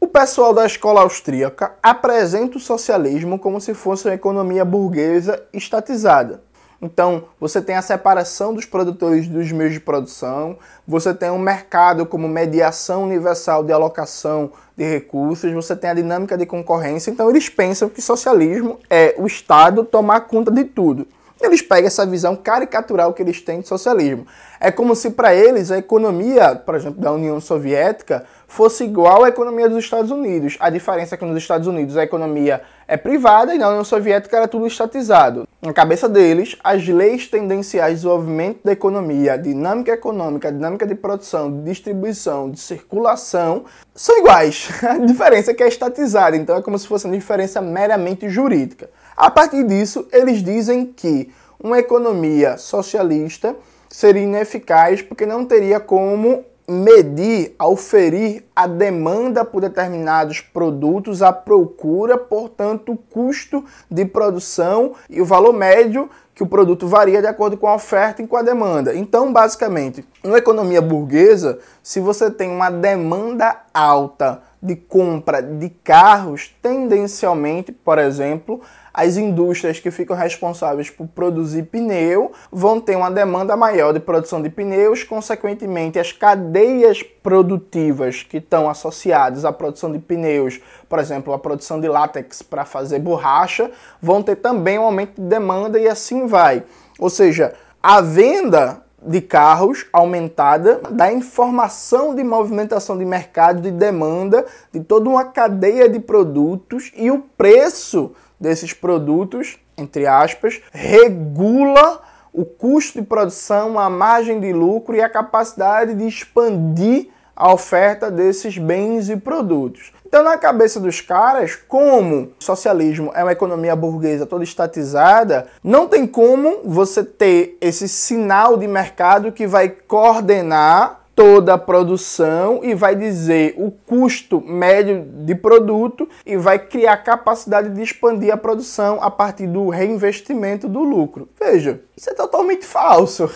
o 0.00 0.06
pessoal 0.06 0.52
da 0.52 0.66
escola 0.66 1.02
austríaca 1.02 1.74
apresenta 1.82 2.56
o 2.56 2.60
socialismo 2.60 3.38
como 3.38 3.60
se 3.60 3.72
fosse 3.72 4.08
uma 4.08 4.14
economia 4.14 4.64
burguesa 4.64 5.42
estatizada. 5.52 6.42
Então, 6.82 7.26
você 7.38 7.62
tem 7.62 7.76
a 7.76 7.82
separação 7.82 8.52
dos 8.52 8.64
produtores 8.64 9.28
dos 9.28 9.52
meios 9.52 9.72
de 9.72 9.78
produção, 9.78 10.58
você 10.84 11.14
tem 11.14 11.30
um 11.30 11.38
mercado 11.38 12.04
como 12.04 12.26
mediação 12.26 13.04
universal 13.04 13.62
de 13.62 13.72
alocação 13.72 14.50
de 14.76 14.82
recursos, 14.82 15.52
você 15.52 15.76
tem 15.76 15.90
a 15.90 15.94
dinâmica 15.94 16.36
de 16.36 16.44
concorrência. 16.44 17.08
Então, 17.08 17.30
eles 17.30 17.48
pensam 17.48 17.88
que 17.88 18.02
socialismo 18.02 18.80
é 18.90 19.14
o 19.16 19.28
Estado 19.28 19.84
tomar 19.84 20.22
conta 20.22 20.50
de 20.50 20.64
tudo. 20.64 21.06
Eles 21.42 21.60
pegam 21.60 21.86
essa 21.86 22.06
visão 22.06 22.36
caricatural 22.36 23.12
que 23.12 23.22
eles 23.22 23.40
têm 23.40 23.60
de 23.60 23.68
socialismo. 23.68 24.26
É 24.60 24.70
como 24.70 24.94
se 24.94 25.10
para 25.10 25.34
eles 25.34 25.70
a 25.70 25.78
economia, 25.78 26.54
por 26.54 26.74
exemplo, 26.74 27.00
da 27.00 27.10
União 27.12 27.40
Soviética 27.40 28.24
fosse 28.46 28.84
igual 28.84 29.24
à 29.24 29.28
economia 29.28 29.68
dos 29.68 29.78
Estados 29.78 30.10
Unidos. 30.10 30.56
A 30.60 30.70
diferença 30.70 31.14
é 31.14 31.18
que 31.18 31.24
nos 31.24 31.36
Estados 31.38 31.66
Unidos 31.66 31.96
a 31.96 32.04
economia 32.04 32.62
é 32.86 32.96
privada 32.96 33.54
e 33.54 33.58
na 33.58 33.68
União 33.68 33.82
Soviética 33.82 34.36
era 34.36 34.46
tudo 34.46 34.66
estatizado. 34.66 35.48
Na 35.60 35.72
cabeça 35.72 36.08
deles, 36.08 36.56
as 36.62 36.86
leis 36.86 37.26
tendenciais 37.26 37.94
de 37.94 37.96
desenvolvimento 37.96 38.60
da 38.62 38.72
economia, 38.72 39.38
dinâmica 39.38 39.92
econômica, 39.92 40.52
dinâmica 40.52 40.86
de 40.86 40.94
produção, 40.94 41.50
de 41.50 41.64
distribuição, 41.64 42.50
de 42.50 42.60
circulação, 42.60 43.64
são 43.94 44.18
iguais. 44.18 44.68
A 44.84 44.98
diferença 44.98 45.50
é 45.50 45.54
que 45.54 45.62
é 45.62 45.68
estatizada, 45.68 46.36
então 46.36 46.56
é 46.56 46.62
como 46.62 46.78
se 46.78 46.86
fosse 46.86 47.06
uma 47.06 47.16
diferença 47.16 47.60
meramente 47.60 48.28
jurídica. 48.28 48.90
A 49.16 49.30
partir 49.30 49.64
disso, 49.64 50.06
eles 50.12 50.42
dizem 50.42 50.86
que 50.86 51.30
uma 51.62 51.78
economia 51.78 52.56
socialista 52.56 53.54
seria 53.88 54.22
ineficaz 54.22 55.02
porque 55.02 55.26
não 55.26 55.44
teria 55.44 55.78
como 55.78 56.44
medir, 56.68 57.54
auferir 57.58 58.44
a 58.54 58.66
demanda 58.66 59.44
por 59.44 59.60
determinados 59.60 60.40
produtos, 60.40 61.22
a 61.22 61.32
procura, 61.32 62.16
portanto, 62.16 62.92
o 62.92 62.96
custo 62.96 63.64
de 63.90 64.04
produção 64.04 64.92
e 65.10 65.20
o 65.20 65.24
valor 65.24 65.52
médio 65.52 66.08
que 66.34 66.42
o 66.42 66.46
produto 66.46 66.88
varia 66.88 67.20
de 67.20 67.26
acordo 67.26 67.58
com 67.58 67.68
a 67.68 67.74
oferta 67.74 68.22
e 68.22 68.26
com 68.26 68.36
a 68.36 68.42
demanda. 68.42 68.94
Então, 68.94 69.32
basicamente, 69.32 70.04
numa 70.24 70.38
economia 70.38 70.80
burguesa, 70.80 71.58
se 71.82 72.00
você 72.00 72.30
tem 72.30 72.50
uma 72.50 72.70
demanda 72.70 73.60
alta 73.74 74.42
de 74.62 74.76
compra 74.76 75.42
de 75.42 75.68
carros, 75.68 76.54
tendencialmente, 76.62 77.70
por 77.70 77.98
exemplo, 77.98 78.62
as 78.92 79.16
indústrias 79.16 79.80
que 79.80 79.90
ficam 79.90 80.16
responsáveis 80.16 80.90
por 80.90 81.06
produzir 81.06 81.64
pneu 81.64 82.32
vão 82.50 82.80
ter 82.80 82.96
uma 82.96 83.10
demanda 83.10 83.56
maior 83.56 83.92
de 83.92 84.00
produção 84.00 84.42
de 84.42 84.50
pneus, 84.50 85.02
consequentemente, 85.02 85.98
as 85.98 86.12
cadeias 86.12 87.02
produtivas 87.02 88.22
que 88.22 88.38
estão 88.38 88.68
associadas 88.68 89.44
à 89.44 89.52
produção 89.52 89.90
de 89.90 89.98
pneus, 89.98 90.60
por 90.88 90.98
exemplo, 90.98 91.32
a 91.32 91.38
produção 91.38 91.80
de 91.80 91.88
látex 91.88 92.42
para 92.42 92.64
fazer 92.64 92.98
borracha, 92.98 93.70
vão 94.00 94.22
ter 94.22 94.36
também 94.36 94.78
um 94.78 94.84
aumento 94.84 95.20
de 95.20 95.28
demanda 95.28 95.78
e 95.78 95.88
assim 95.88 96.26
vai. 96.26 96.64
Ou 96.98 97.08
seja, 97.08 97.54
a 97.82 98.00
venda 98.00 98.82
de 99.04 99.20
carros 99.20 99.86
aumentada, 99.92 100.80
da 100.90 101.12
informação 101.12 102.14
de 102.14 102.22
movimentação 102.22 102.96
de 102.96 103.04
mercado, 103.04 103.60
de 103.60 103.70
demanda, 103.70 104.46
de 104.72 104.80
toda 104.80 105.08
uma 105.08 105.24
cadeia 105.24 105.88
de 105.88 105.98
produtos 105.98 106.92
e 106.94 107.10
o 107.10 107.18
preço 107.18 108.12
desses 108.42 108.72
produtos, 108.72 109.56
entre 109.78 110.06
aspas, 110.06 110.60
regula 110.72 112.02
o 112.32 112.44
custo 112.44 113.00
de 113.00 113.06
produção, 113.06 113.78
a 113.78 113.88
margem 113.88 114.40
de 114.40 114.52
lucro 114.52 114.96
e 114.96 115.00
a 115.00 115.08
capacidade 115.08 115.94
de 115.94 116.06
expandir 116.06 117.08
a 117.34 117.52
oferta 117.52 118.10
desses 118.10 118.58
bens 118.58 119.08
e 119.08 119.16
produtos. 119.16 119.92
Então, 120.06 120.22
na 120.22 120.36
cabeça 120.36 120.78
dos 120.78 121.00
caras, 121.00 121.56
como 121.56 122.32
o 122.38 122.44
socialismo 122.44 123.10
é 123.14 123.22
uma 123.22 123.32
economia 123.32 123.74
burguesa 123.74 124.26
toda 124.26 124.44
estatizada, 124.44 125.46
não 125.62 125.88
tem 125.88 126.06
como 126.06 126.60
você 126.64 127.02
ter 127.02 127.56
esse 127.60 127.88
sinal 127.88 128.56
de 128.58 128.66
mercado 128.66 129.32
que 129.32 129.46
vai 129.46 129.70
coordenar 129.70 131.01
toda 131.22 131.54
a 131.54 131.58
produção 131.58 132.64
e 132.64 132.74
vai 132.74 132.96
dizer 132.96 133.54
o 133.56 133.70
custo 133.70 134.40
médio 134.40 135.06
de 135.24 135.36
produto 135.36 136.08
e 136.26 136.36
vai 136.36 136.58
criar 136.58 136.96
capacidade 136.96 137.68
de 137.68 137.80
expandir 137.80 138.34
a 138.34 138.36
produção 138.36 138.98
a 139.00 139.08
partir 139.08 139.46
do 139.46 139.68
reinvestimento 139.68 140.68
do 140.68 140.80
lucro. 140.80 141.28
Veja, 141.40 141.80
isso 141.96 142.10
é 142.10 142.12
totalmente 142.12 142.66
falso. 142.66 143.30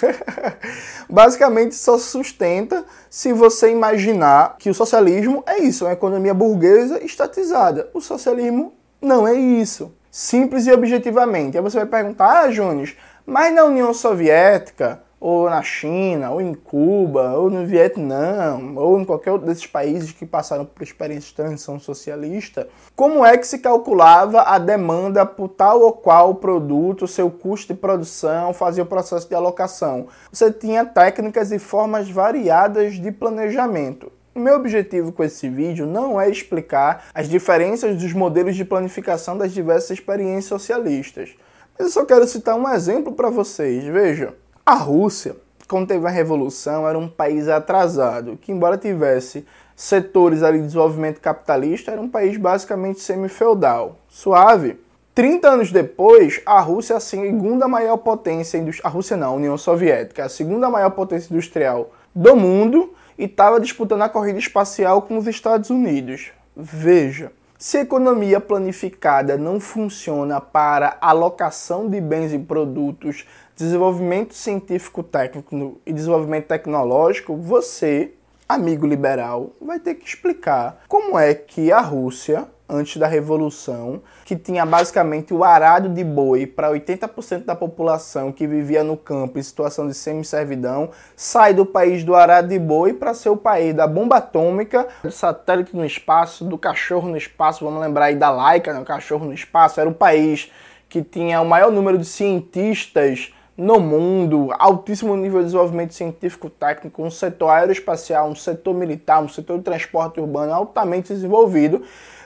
Basicamente 1.09 1.77
só 1.77 1.97
sustenta 1.97 2.85
se 3.09 3.33
você 3.33 3.71
imaginar 3.71 4.57
que 4.59 4.69
o 4.69 4.75
socialismo 4.75 5.45
é 5.47 5.61
isso, 5.61 5.85
uma 5.85 5.93
economia 5.93 6.35
burguesa 6.35 6.99
estatizada. 7.05 7.89
O 7.95 8.01
socialismo 8.01 8.75
não 9.01 9.29
é 9.29 9.35
isso. 9.35 9.95
Simples 10.11 10.67
e 10.67 10.73
objetivamente. 10.73 11.57
Aí 11.57 11.63
você 11.63 11.77
vai 11.77 11.87
perguntar, 11.87 12.47
ah, 12.47 12.49
Jones, 12.49 12.97
mas 13.25 13.55
na 13.55 13.63
União 13.63 13.95
Soviética 13.95 15.06
ou 15.19 15.49
na 15.49 15.63
China, 15.63 16.31
ou 16.31 16.41
em 16.41 16.55
Cuba, 16.55 17.33
ou 17.33 17.51
no 17.51 17.67
Vietnã, 17.67 18.59
ou 18.77 19.01
em 19.01 19.05
qualquer 19.05 19.33
outro 19.33 19.47
desses 19.47 19.67
países 19.67 20.13
que 20.13 20.27
passaram 20.27 20.65
por 20.65 20.83
experiência 20.83 21.29
de 21.29 21.35
transição 21.35 21.81
socialista, 21.81 22.69
como 22.95 23.25
é 23.25 23.37
que 23.37 23.47
se 23.47 23.59
calculava 23.59 24.43
a 24.43 24.59
demanda 24.59 25.25
por 25.25 25.49
tal 25.49 25.81
ou 25.81 25.93
qual 25.93 26.35
produto, 26.35 27.09
seu 27.09 27.31
custo 27.31 27.73
de 27.73 27.81
produção, 27.81 28.53
fazia 28.53 28.83
o 28.83 28.87
processo 28.87 29.29
de 29.29 29.35
alocação? 29.35 30.09
Você 30.31 30.53
tinha 30.53 30.85
técnicas 30.85 31.51
e 31.51 31.59
formas 31.59 32.11
variadas 32.11 32.95
de 32.95 33.11
planejamento. 33.11 34.13
O 34.35 34.39
meu 34.39 34.57
objetivo 34.57 35.13
com 35.13 35.25
esse 35.25 35.49
vídeo 35.49 35.87
não 35.87 36.21
é 36.21 36.29
explicar 36.29 37.07
as 37.15 37.27
diferenças 37.27 37.97
dos 37.97 38.13
modelos 38.13 38.55
de 38.55 38.67
planificação 38.67 39.39
das 39.39 39.51
diversas 39.51 39.93
experiências 39.93 40.45
socialistas. 40.45 41.35
Eu 41.79 41.89
só 41.89 42.05
quero 42.05 42.27
citar 42.27 42.55
um 42.55 42.69
exemplo 42.69 43.13
para 43.13 43.31
vocês. 43.31 43.85
Vejam. 43.85 44.46
A 44.69 44.75
Rússia, 44.75 45.37
quando 45.69 45.87
teve 45.87 46.05
a 46.09 46.11
revolução, 46.11 46.89
era 46.89 46.99
um 46.99 47.09
país 47.09 47.47
atrasado, 47.47 48.37
que 48.37 48.51
embora 48.51 48.77
tivesse 48.77 49.47
setores 49.77 50.43
ali 50.43 50.59
de 50.59 50.67
desenvolvimento 50.67 51.21
capitalista, 51.21 51.93
era 51.93 52.01
um 52.01 52.09
país 52.09 52.37
basicamente 52.37 52.99
semi-feudal. 52.99 53.97
Suave. 54.09 54.77
30 55.15 55.49
anos 55.49 55.71
depois, 55.71 56.41
a 56.45 56.59
Rússia 56.59 56.95
é 56.95 56.97
a 56.97 57.01
segunda 57.01 57.69
maior 57.69 57.99
potência 57.99 58.59
industrial. 58.59 58.91
A 58.91 58.93
Rússia 58.93 59.17
não, 59.17 59.29
a 59.29 59.37
União 59.37 59.57
Soviética, 59.57 60.25
a 60.25 60.29
segunda 60.29 60.69
maior 60.69 60.91
potência 60.91 61.33
industrial 61.33 61.93
do 62.13 62.35
mundo 62.35 62.93
e 63.17 63.27
estava 63.27 63.61
disputando 63.61 64.03
a 64.03 64.09
corrida 64.09 64.41
espacial 64.41 65.01
com 65.03 65.17
os 65.17 65.29
Estados 65.29 65.71
Unidos. 65.71 66.33
Veja, 66.57 67.31
se 67.59 67.79
economia 67.79 68.41
planificada 68.41 69.37
não 69.39 69.59
funciona 69.59 70.41
para 70.41 70.99
alocação 71.01 71.89
de 71.89 72.01
bens 72.01 72.33
e 72.33 72.39
produtos 72.39 73.27
desenvolvimento 73.57 74.35
científico 74.35 75.03
técnico 75.03 75.81
e 75.87 75.93
desenvolvimento 75.93 76.49
tecnológico, 76.49 77.35
você, 77.37 78.13
amigo 78.49 78.87
liberal, 78.87 79.51
vai 79.61 79.81
ter 79.81 79.95
que 79.95 80.07
explicar 80.07 80.83
como 80.89 81.19
é 81.19 81.35
que 81.35 81.73
a 81.73 81.81
Rússia, 81.81 82.47
antes 82.69 82.97
da 82.97 83.07
revolução, 83.07 84.03
que 84.25 84.37
tinha 84.37 84.65
basicamente 84.65 85.35
o 85.35 85.43
arado 85.43 85.89
de 85.89 86.05
boi 86.05 86.47
para 86.47 86.71
80% 86.71 87.45
da 87.45 87.55
população 87.55 88.33
que 88.33 88.47
vivia 88.47 88.85
no 88.85 88.97
campo 88.97 89.39
em 89.39 89.43
situação 89.43 89.87
de 89.87 89.95
semi-servidão, 89.95 90.91
sai 91.17 91.55
do 91.55 91.67
país 91.67 92.05
do 92.05 92.15
arado 92.15 92.49
de 92.49 92.59
boi 92.59 92.93
para 92.93 93.15
ser 93.15 93.31
o 93.31 93.37
país 93.37 93.75
da 93.75 93.87
bomba 93.87 94.17
atômica, 94.17 94.87
do 95.03 95.11
satélite 95.11 95.77
no 95.77 95.85
espaço, 95.85 96.45
do 96.45 96.59
cachorro 96.59 97.09
no 97.09 97.17
espaço, 97.17 97.65
vamos 97.65 97.81
lembrar 97.81 98.07
aí 98.07 98.17
da 98.17 98.31
Laika, 98.31 98.73
né? 98.73 98.81
o 98.81 98.85
cachorro 98.85 99.27
no 99.27 99.33
espaço, 99.33 99.81
era 99.81 99.89
o 99.89 99.95
país 99.95 100.51
que 100.89 101.03
tinha 101.03 101.41
o 101.41 101.45
maior 101.45 101.73
número 101.73 101.99
de 101.99 102.05
cientistas 102.05 103.33
no 103.57 103.81
mundo, 103.81 104.49
altíssimo 104.59 105.17
nível 105.17 105.39
de 105.39 105.47
desenvolvimento 105.47 105.95
científico 105.95 106.51
técnico, 106.51 107.03
um 107.03 107.11
setor 107.11 107.49
aeroespacial, 107.51 108.29
um 108.29 108.35
setor 108.35 108.75
militar, 108.75 109.23
um 109.23 109.29
setor 109.29 109.59
de 109.59 109.65
transporte 109.65 110.21
urbano 110.21 110.53
altamente 110.53 111.13
desenvolvido. 111.13 111.83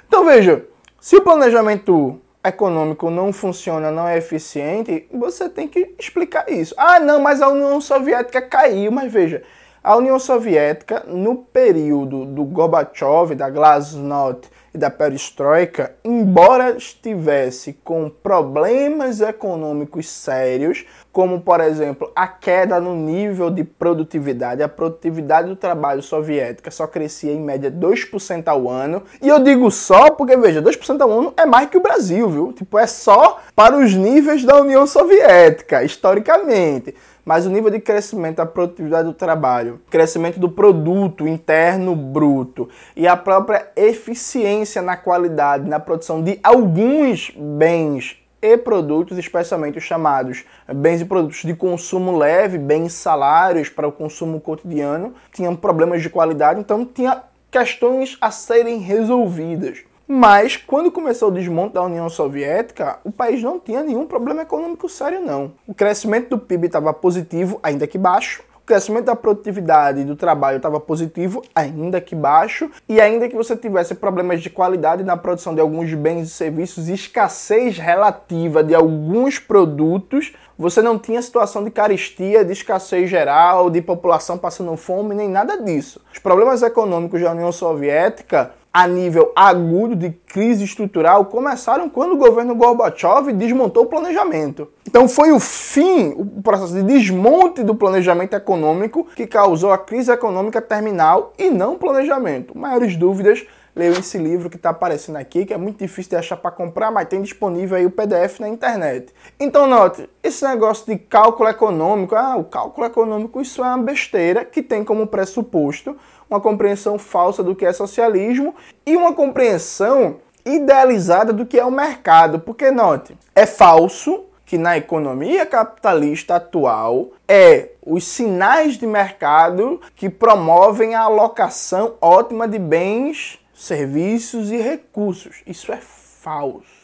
Então 0.08 0.24
veja, 0.24 0.66
se 1.00 1.16
o 1.16 1.22
planejamento 1.22 2.20
econômico 2.42 3.10
não 3.10 3.32
funciona, 3.32 3.90
não 3.90 4.08
é 4.08 4.18
eficiente, 4.18 5.06
você 5.12 5.48
tem 5.48 5.68
que 5.68 5.94
explicar 5.98 6.50
isso. 6.50 6.74
Ah, 6.76 6.98
não, 6.98 7.20
mas 7.20 7.40
a 7.40 7.48
União 7.48 7.80
Soviética 7.80 8.42
caiu, 8.42 8.90
mas 8.90 9.12
veja, 9.12 9.42
a 9.84 9.96
União 9.96 10.18
Soviética 10.18 11.04
no 11.06 11.36
período 11.36 12.24
do 12.26 12.44
Gorbachev, 12.44 13.34
da 13.34 13.48
Glasnost 13.48 14.50
e 14.72 14.78
da 14.78 14.90
perestroika, 14.90 15.94
embora 16.04 16.76
estivesse 16.76 17.72
com 17.84 18.08
problemas 18.08 19.20
econômicos 19.20 20.08
sérios, 20.08 20.84
como 21.12 21.40
por 21.40 21.60
exemplo 21.60 22.10
a 22.14 22.28
queda 22.28 22.80
no 22.80 22.94
nível 22.94 23.50
de 23.50 23.64
produtividade, 23.64 24.62
a 24.62 24.68
produtividade 24.68 25.48
do 25.48 25.56
trabalho 25.56 26.02
soviética 26.02 26.70
só 26.70 26.86
crescia 26.86 27.32
em 27.32 27.40
média 27.40 27.70
2% 27.70 28.46
ao 28.46 28.68
ano. 28.68 29.02
E 29.20 29.28
eu 29.28 29.40
digo 29.40 29.70
só 29.70 30.10
porque 30.10 30.36
veja, 30.36 30.62
2% 30.62 31.00
ao 31.00 31.10
ano 31.10 31.34
é 31.36 31.44
mais 31.44 31.68
que 31.68 31.76
o 31.76 31.82
Brasil, 31.82 32.28
viu? 32.28 32.52
Tipo, 32.52 32.78
é 32.78 32.86
só 32.86 33.40
para 33.56 33.76
os 33.76 33.94
níveis 33.94 34.44
da 34.44 34.60
União 34.60 34.86
Soviética, 34.86 35.82
historicamente 35.82 36.94
mas 37.30 37.46
o 37.46 37.48
nível 37.48 37.70
de 37.70 37.78
crescimento 37.78 38.38
da 38.38 38.44
produtividade 38.44 39.06
do 39.06 39.14
trabalho, 39.14 39.80
crescimento 39.88 40.40
do 40.40 40.50
produto 40.50 41.28
interno 41.28 41.94
bruto 41.94 42.68
e 42.96 43.06
a 43.06 43.16
própria 43.16 43.68
eficiência 43.76 44.82
na 44.82 44.96
qualidade, 44.96 45.68
na 45.68 45.78
produção 45.78 46.24
de 46.24 46.40
alguns 46.42 47.30
bens 47.36 48.16
e 48.42 48.56
produtos, 48.56 49.16
especialmente 49.16 49.78
os 49.78 49.84
chamados 49.84 50.44
bens 50.74 51.02
e 51.02 51.04
produtos 51.04 51.42
de 51.44 51.54
consumo 51.54 52.18
leve, 52.18 52.58
bens 52.58 52.94
salários 52.94 53.68
para 53.68 53.86
o 53.86 53.92
consumo 53.92 54.40
cotidiano, 54.40 55.14
tinham 55.32 55.54
problemas 55.54 56.02
de 56.02 56.10
qualidade, 56.10 56.58
então 56.58 56.84
tinha 56.84 57.22
questões 57.48 58.18
a 58.20 58.32
serem 58.32 58.78
resolvidas. 58.78 59.84
Mas 60.12 60.56
quando 60.56 60.90
começou 60.90 61.28
o 61.28 61.32
desmonte 61.32 61.74
da 61.74 61.84
União 61.84 62.08
Soviética, 62.08 62.98
o 63.04 63.12
país 63.12 63.40
não 63.44 63.60
tinha 63.60 63.80
nenhum 63.80 64.08
problema 64.08 64.42
econômico 64.42 64.88
sério 64.88 65.20
não. 65.20 65.52
O 65.68 65.72
crescimento 65.72 66.30
do 66.30 66.36
PIB 66.36 66.66
estava 66.66 66.92
positivo, 66.92 67.60
ainda 67.62 67.86
que 67.86 67.96
baixo. 67.96 68.42
O 68.56 68.66
crescimento 68.66 69.04
da 69.04 69.14
produtividade 69.14 70.00
e 70.00 70.04
do 70.04 70.16
trabalho 70.16 70.56
estava 70.56 70.80
positivo, 70.80 71.44
ainda 71.54 72.00
que 72.00 72.16
baixo, 72.16 72.68
e 72.88 73.00
ainda 73.00 73.28
que 73.28 73.36
você 73.36 73.56
tivesse 73.56 73.94
problemas 73.94 74.42
de 74.42 74.50
qualidade 74.50 75.04
na 75.04 75.16
produção 75.16 75.54
de 75.54 75.60
alguns 75.60 75.94
bens 75.94 76.26
e 76.26 76.30
serviços, 76.30 76.88
escassez 76.88 77.78
relativa 77.78 78.64
de 78.64 78.74
alguns 78.74 79.38
produtos, 79.38 80.32
você 80.58 80.82
não 80.82 80.98
tinha 80.98 81.22
situação 81.22 81.62
de 81.62 81.70
carestia, 81.70 82.44
de 82.44 82.52
escassez 82.52 83.08
geral, 83.08 83.70
de 83.70 83.80
população 83.80 84.36
passando 84.36 84.76
fome, 84.76 85.14
nem 85.14 85.28
nada 85.28 85.56
disso. 85.56 86.00
Os 86.12 86.18
problemas 86.18 86.62
econômicos 86.62 87.20
da 87.20 87.30
União 87.30 87.52
Soviética 87.52 88.58
a 88.72 88.86
nível 88.86 89.32
agudo 89.34 89.96
de 89.96 90.10
crise 90.10 90.64
estrutural 90.64 91.24
começaram 91.24 91.88
quando 91.88 92.12
o 92.12 92.16
governo 92.16 92.54
Gorbachev 92.54 93.32
desmontou 93.32 93.84
o 93.84 93.86
planejamento. 93.86 94.68
Então 94.86 95.08
foi 95.08 95.32
o 95.32 95.40
fim, 95.40 96.14
o 96.16 96.42
processo 96.42 96.74
de 96.74 96.82
desmonte 96.82 97.62
do 97.62 97.74
planejamento 97.74 98.34
econômico 98.34 99.06
que 99.16 99.26
causou 99.26 99.72
a 99.72 99.78
crise 99.78 100.12
econômica 100.12 100.62
terminal 100.62 101.32
e 101.38 101.50
não 101.50 101.74
o 101.74 101.78
planejamento. 101.78 102.56
Maiores 102.56 102.96
dúvidas, 102.96 103.44
leiam 103.74 103.94
esse 103.94 104.18
livro 104.18 104.50
que 104.50 104.56
está 104.56 104.70
aparecendo 104.70 105.16
aqui, 105.16 105.44
que 105.44 105.54
é 105.54 105.56
muito 105.56 105.78
difícil 105.78 106.10
de 106.10 106.16
achar 106.16 106.36
para 106.36 106.50
comprar, 106.50 106.90
mas 106.90 107.08
tem 107.08 107.22
disponível 107.22 107.76
aí 107.76 107.86
o 107.86 107.90
PDF 107.90 108.40
na 108.40 108.48
internet. 108.48 109.12
Então 109.38 109.66
note, 109.66 110.08
esse 110.22 110.44
negócio 110.46 110.86
de 110.86 110.98
cálculo 110.98 111.48
econômico, 111.48 112.14
ah, 112.14 112.36
o 112.36 112.44
cálculo 112.44 112.86
econômico 112.86 113.40
isso 113.40 113.64
é 113.64 113.68
uma 113.68 113.78
besteira 113.78 114.44
que 114.44 114.62
tem 114.62 114.84
como 114.84 115.06
pressuposto 115.06 115.96
uma 116.30 116.40
compreensão 116.40 116.98
falsa 116.98 117.42
do 117.42 117.56
que 117.56 117.66
é 117.66 117.72
socialismo 117.72 118.54
e 118.86 118.96
uma 118.96 119.12
compreensão 119.12 120.18
idealizada 120.46 121.32
do 121.32 121.44
que 121.44 121.58
é 121.58 121.64
o 121.64 121.70
mercado. 121.70 122.38
Porque, 122.38 122.70
note, 122.70 123.18
é 123.34 123.44
falso 123.44 124.24
que 124.46 124.56
na 124.56 124.76
economia 124.76 125.44
capitalista 125.44 126.36
atual 126.36 127.10
é 127.28 127.70
os 127.84 128.04
sinais 128.04 128.78
de 128.78 128.86
mercado 128.86 129.80
que 129.94 130.08
promovem 130.08 130.94
a 130.94 131.02
alocação 131.02 131.94
ótima 132.00 132.48
de 132.48 132.58
bens, 132.58 133.38
serviços 133.54 134.50
e 134.50 134.56
recursos. 134.56 135.42
Isso 135.46 135.72
é 135.72 135.78
falso 135.78 136.79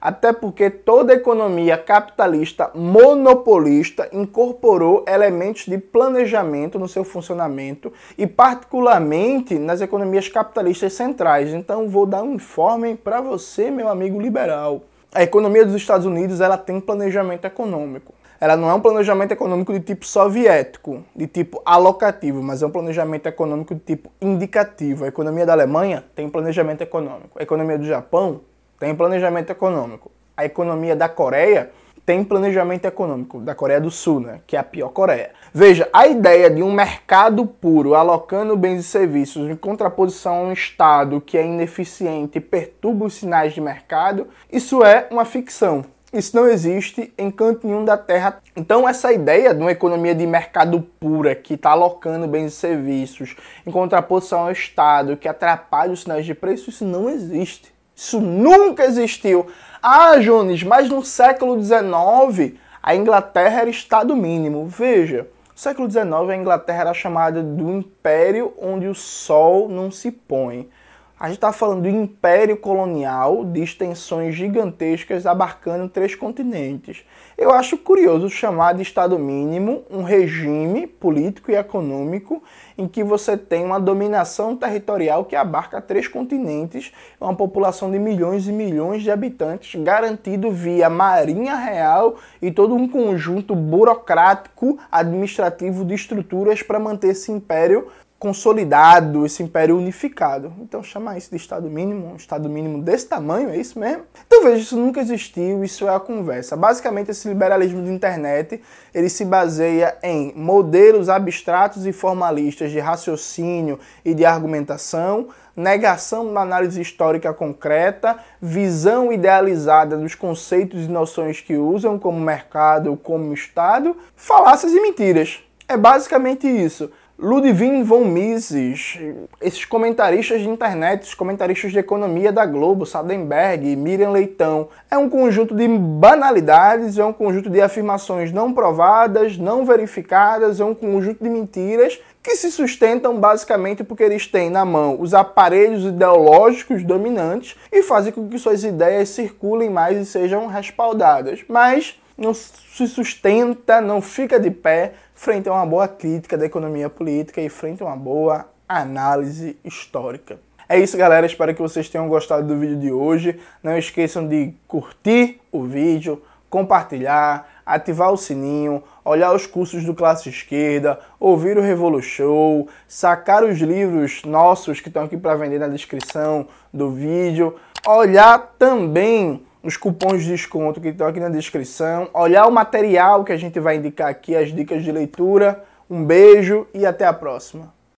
até 0.00 0.32
porque 0.32 0.70
toda 0.70 1.14
economia 1.14 1.76
capitalista 1.76 2.70
monopolista 2.74 4.08
incorporou 4.12 5.04
elementos 5.06 5.66
de 5.66 5.78
planejamento 5.78 6.78
no 6.78 6.88
seu 6.88 7.04
funcionamento 7.04 7.92
e 8.16 8.26
particularmente 8.26 9.58
nas 9.58 9.80
economias 9.80 10.28
capitalistas 10.28 10.92
centrais. 10.92 11.52
Então 11.52 11.88
vou 11.88 12.06
dar 12.06 12.22
um 12.22 12.34
informe 12.34 12.96
para 12.96 13.20
você, 13.20 13.70
meu 13.70 13.88
amigo 13.88 14.20
liberal. 14.20 14.82
A 15.14 15.22
economia 15.22 15.64
dos 15.64 15.74
Estados 15.74 16.06
Unidos 16.06 16.40
ela 16.40 16.58
tem 16.58 16.80
planejamento 16.80 17.44
econômico. 17.44 18.12
Ela 18.38 18.56
não 18.56 18.68
é 18.68 18.74
um 18.74 18.80
planejamento 18.80 19.32
econômico 19.32 19.72
de 19.72 19.80
tipo 19.80 20.06
soviético, 20.06 21.02
de 21.14 21.26
tipo 21.26 21.60
alocativo, 21.64 22.42
mas 22.42 22.62
é 22.62 22.66
um 22.66 22.70
planejamento 22.70 23.26
econômico 23.26 23.74
de 23.74 23.80
tipo 23.80 24.10
indicativo. 24.20 25.04
A 25.04 25.08
economia 25.08 25.46
da 25.46 25.54
Alemanha 25.54 26.04
tem 26.14 26.28
planejamento 26.28 26.82
econômico. 26.82 27.38
A 27.38 27.42
economia 27.42 27.78
do 27.78 27.86
Japão 27.86 28.42
tem 28.78 28.94
planejamento 28.94 29.50
econômico. 29.50 30.10
A 30.36 30.44
economia 30.44 30.94
da 30.94 31.08
Coreia 31.08 31.70
tem 32.06 32.22
planejamento 32.22 32.84
econômico, 32.84 33.40
da 33.40 33.52
Coreia 33.52 33.80
do 33.80 33.90
Sul, 33.90 34.20
né, 34.20 34.40
que 34.46 34.54
é 34.54 34.60
a 34.60 34.62
pior 34.62 34.90
Coreia. 34.90 35.32
Veja, 35.52 35.88
a 35.92 36.06
ideia 36.06 36.48
de 36.48 36.62
um 36.62 36.72
mercado 36.72 37.44
puro 37.44 37.96
alocando 37.96 38.56
bens 38.56 38.80
e 38.80 38.84
serviços 38.84 39.50
em 39.50 39.56
contraposição 39.56 40.36
a 40.36 40.42
um 40.42 40.52
Estado 40.52 41.20
que 41.20 41.36
é 41.36 41.44
ineficiente 41.44 42.38
e 42.38 42.40
perturba 42.40 43.06
os 43.06 43.14
sinais 43.14 43.52
de 43.54 43.60
mercado, 43.60 44.28
isso 44.52 44.84
é 44.84 45.08
uma 45.10 45.24
ficção. 45.24 45.84
Isso 46.12 46.36
não 46.36 46.46
existe 46.46 47.12
em 47.18 47.30
canto 47.30 47.66
nenhum 47.66 47.84
da 47.84 47.96
Terra. 47.96 48.40
Então, 48.54 48.88
essa 48.88 49.12
ideia 49.12 49.52
de 49.52 49.60
uma 49.60 49.72
economia 49.72 50.14
de 50.14 50.24
mercado 50.26 50.80
pura 51.00 51.34
que 51.34 51.54
está 51.54 51.70
alocando 51.70 52.28
bens 52.28 52.52
e 52.52 52.56
serviços 52.56 53.34
em 53.66 53.70
contraposição 53.72 54.42
ao 54.42 54.52
Estado 54.52 55.16
que 55.16 55.28
atrapalha 55.28 55.92
os 55.92 56.02
sinais 56.02 56.24
de 56.24 56.34
preço, 56.34 56.70
isso 56.70 56.84
não 56.84 57.10
existe. 57.10 57.75
Isso 57.96 58.20
nunca 58.20 58.84
existiu. 58.84 59.46
Ah, 59.82 60.18
Jones, 60.18 60.62
mas 60.62 60.90
no 60.90 61.02
século 61.02 61.58
XIX 61.58 62.58
a 62.82 62.94
Inglaterra 62.94 63.62
era 63.62 63.70
Estado 63.70 64.14
mínimo. 64.14 64.66
Veja, 64.66 65.22
no 65.22 65.58
século 65.58 65.90
XIX 65.90 66.06
a 66.30 66.36
Inglaterra 66.36 66.80
era 66.82 66.94
chamada 66.94 67.42
do 67.42 67.70
Império 67.70 68.52
onde 68.60 68.86
o 68.86 68.94
sol 68.94 69.70
não 69.70 69.90
se 69.90 70.10
põe. 70.10 70.68
A 71.18 71.28
gente 71.28 71.36
está 71.36 71.50
falando 71.50 71.80
do 71.80 71.88
império 71.88 72.58
colonial 72.58 73.42
de 73.42 73.62
extensões 73.62 74.34
gigantescas 74.34 75.24
abarcando 75.24 75.88
três 75.88 76.14
continentes. 76.14 77.06
Eu 77.38 77.54
acho 77.54 77.78
curioso 77.78 78.28
chamar 78.28 78.74
de 78.74 78.82
Estado 78.82 79.18
mínimo 79.18 79.82
um 79.90 80.02
regime 80.02 80.86
político 80.86 81.50
e 81.50 81.54
econômico 81.54 82.42
em 82.76 82.86
que 82.86 83.02
você 83.02 83.34
tem 83.34 83.64
uma 83.64 83.80
dominação 83.80 84.54
territorial 84.54 85.24
que 85.24 85.34
abarca 85.34 85.80
três 85.80 86.06
continentes, 86.06 86.92
uma 87.18 87.34
população 87.34 87.90
de 87.90 87.98
milhões 87.98 88.46
e 88.46 88.52
milhões 88.52 89.02
de 89.02 89.10
habitantes, 89.10 89.80
garantido 89.82 90.50
via 90.50 90.90
Marinha 90.90 91.56
Real 91.56 92.16
e 92.42 92.50
todo 92.50 92.74
um 92.74 92.86
conjunto 92.86 93.54
burocrático 93.54 94.78
administrativo 94.92 95.82
de 95.82 95.94
estruturas 95.94 96.62
para 96.62 96.78
manter 96.78 97.08
esse 97.08 97.32
império 97.32 97.88
consolidado, 98.26 99.24
esse 99.24 99.40
império 99.40 99.78
unificado. 99.78 100.52
Então 100.60 100.82
chamar 100.82 101.16
isso 101.16 101.30
de 101.30 101.36
Estado 101.36 101.70
mínimo, 101.70 102.08
um 102.08 102.16
Estado 102.16 102.48
mínimo 102.48 102.82
desse 102.82 103.06
tamanho, 103.06 103.50
é 103.50 103.56
isso 103.56 103.78
mesmo? 103.78 104.02
Então 104.26 104.42
veja, 104.42 104.62
isso 104.62 104.76
nunca 104.76 105.00
existiu, 105.00 105.62
isso 105.62 105.86
é 105.86 105.94
a 105.94 106.00
conversa. 106.00 106.56
Basicamente 106.56 107.12
esse 107.12 107.28
liberalismo 107.28 107.84
de 107.84 107.88
internet, 107.88 108.60
ele 108.92 109.08
se 109.08 109.24
baseia 109.24 109.96
em 110.02 110.32
modelos 110.34 111.08
abstratos 111.08 111.86
e 111.86 111.92
formalistas 111.92 112.72
de 112.72 112.80
raciocínio 112.80 113.78
e 114.04 114.12
de 114.12 114.24
argumentação, 114.24 115.28
negação 115.54 116.34
da 116.34 116.40
análise 116.40 116.80
histórica 116.80 117.32
concreta, 117.32 118.18
visão 118.42 119.12
idealizada 119.12 119.96
dos 119.96 120.16
conceitos 120.16 120.84
e 120.84 120.88
noções 120.88 121.40
que 121.40 121.56
usam 121.56 121.96
como 121.96 122.18
mercado, 122.18 122.98
como 123.00 123.32
Estado, 123.32 123.96
falácias 124.16 124.72
e 124.72 124.80
mentiras. 124.80 125.38
É 125.68 125.76
basicamente 125.76 126.48
isso. 126.48 126.90
Ludwig 127.18 127.82
von 127.82 128.04
Mises, 128.04 128.98
esses 129.40 129.64
comentaristas 129.64 130.42
de 130.42 130.48
internet, 130.50 131.04
os 131.04 131.14
comentaristas 131.14 131.72
de 131.72 131.78
economia 131.78 132.30
da 132.30 132.44
Globo, 132.44 132.84
Sadenberg, 132.84 133.74
Miriam 133.74 134.10
Leitão, 134.10 134.68
é 134.90 134.98
um 134.98 135.08
conjunto 135.08 135.54
de 135.54 135.66
banalidades, 135.66 136.98
é 136.98 137.04
um 137.06 137.14
conjunto 137.14 137.48
de 137.48 137.58
afirmações 137.58 138.32
não 138.32 138.52
provadas, 138.52 139.38
não 139.38 139.64
verificadas, 139.64 140.60
é 140.60 140.64
um 140.66 140.74
conjunto 140.74 141.24
de 141.24 141.30
mentiras 141.30 141.98
que 142.22 142.36
se 142.36 142.52
sustentam 142.52 143.18
basicamente 143.18 143.82
porque 143.82 144.02
eles 144.02 144.26
têm 144.26 144.50
na 144.50 144.66
mão 144.66 145.00
os 145.00 145.14
aparelhos 145.14 145.86
ideológicos 145.86 146.82
dominantes 146.82 147.56
e 147.72 147.82
fazem 147.82 148.12
com 148.12 148.28
que 148.28 148.38
suas 148.38 148.62
ideias 148.62 149.08
circulem 149.08 149.70
mais 149.70 149.96
e 149.96 150.04
sejam 150.04 150.46
respaldadas. 150.48 151.42
Mas 151.48 151.98
não 152.16 152.32
se 152.32 152.86
sustenta, 152.88 153.80
não 153.80 154.00
fica 154.00 154.40
de 154.40 154.50
pé 154.50 154.94
frente 155.14 155.48
a 155.48 155.52
uma 155.52 155.66
boa 155.66 155.88
crítica 155.88 156.36
da 156.36 156.46
economia 156.46 156.88
política 156.88 157.40
e 157.40 157.48
frente 157.48 157.82
a 157.82 157.86
uma 157.86 157.96
boa 157.96 158.46
análise 158.68 159.56
histórica. 159.64 160.38
É 160.68 160.78
isso, 160.78 160.96
galera. 160.96 161.26
Espero 161.26 161.54
que 161.54 161.62
vocês 161.62 161.88
tenham 161.88 162.08
gostado 162.08 162.46
do 162.46 162.58
vídeo 162.58 162.76
de 162.76 162.90
hoje. 162.90 163.38
Não 163.62 163.78
esqueçam 163.78 164.26
de 164.26 164.52
curtir 164.66 165.40
o 165.52 165.62
vídeo, 165.62 166.20
compartilhar, 166.50 167.48
ativar 167.64 168.12
o 168.12 168.16
sininho, 168.16 168.82
olhar 169.04 169.32
os 169.32 169.46
cursos 169.46 169.84
do 169.84 169.94
Classe 169.94 170.28
Esquerda, 170.28 170.98
ouvir 171.20 171.56
o 171.56 171.62
Revolution, 171.62 172.66
sacar 172.88 173.44
os 173.44 173.58
livros 173.58 174.24
nossos 174.24 174.80
que 174.80 174.88
estão 174.88 175.04
aqui 175.04 175.16
para 175.16 175.36
vender 175.36 175.60
na 175.60 175.68
descrição 175.68 176.48
do 176.72 176.90
vídeo, 176.90 177.54
olhar 177.86 178.54
também 178.58 179.45
os 179.66 179.76
cupons 179.76 180.22
de 180.22 180.30
desconto 180.30 180.80
que 180.80 180.88
estão 180.88 181.08
aqui 181.08 181.18
na 181.18 181.28
descrição, 181.28 182.08
olhar 182.14 182.46
o 182.46 182.52
material 182.52 183.24
que 183.24 183.32
a 183.32 183.36
gente 183.36 183.58
vai 183.58 183.76
indicar 183.76 184.08
aqui, 184.08 184.36
as 184.36 184.54
dicas 184.54 184.84
de 184.84 184.92
leitura. 184.92 185.64
Um 185.90 186.04
beijo 186.04 186.68
e 186.72 186.86
até 186.86 187.04
a 187.04 187.12
próxima. 187.12 187.74